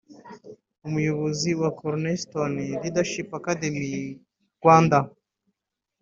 Umuyobozi 0.87 1.49
wa 1.61 1.69
Cornerstone 1.79 2.59
Leadership 2.81 3.29
Academy 3.39 3.91
Rwanda 4.57 4.97